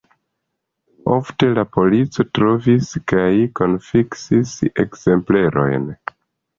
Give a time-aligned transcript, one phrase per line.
[1.17, 3.29] Ofte la polico trovis kaj
[3.63, 5.91] konfiskis ekzemplerojn.